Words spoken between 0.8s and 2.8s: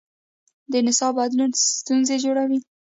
نصاب بدلونونه ستونزې جوړوي.